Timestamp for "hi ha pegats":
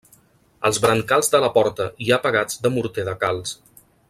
2.07-2.61